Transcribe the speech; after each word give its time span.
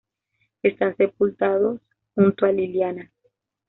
Están 0.63 0.97
sepultados 0.97 1.79
junto 2.15 2.47
a 2.47 2.51
Liliana. 2.51 3.11